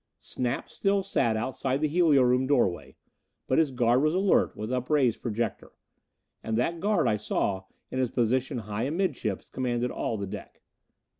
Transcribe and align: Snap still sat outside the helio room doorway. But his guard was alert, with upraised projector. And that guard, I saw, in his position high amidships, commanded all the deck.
Snap 0.19 0.67
still 0.67 1.03
sat 1.03 1.37
outside 1.37 1.79
the 1.79 1.87
helio 1.87 2.23
room 2.23 2.47
doorway. 2.47 2.95
But 3.45 3.59
his 3.59 3.69
guard 3.69 4.01
was 4.01 4.15
alert, 4.15 4.55
with 4.57 4.71
upraised 4.73 5.21
projector. 5.21 5.73
And 6.43 6.57
that 6.57 6.79
guard, 6.79 7.07
I 7.07 7.17
saw, 7.17 7.65
in 7.91 7.99
his 7.99 8.09
position 8.09 8.57
high 8.65 8.85
amidships, 8.85 9.47
commanded 9.47 9.91
all 9.91 10.17
the 10.17 10.25
deck. 10.25 10.63